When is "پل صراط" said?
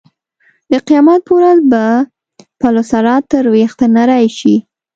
2.59-3.23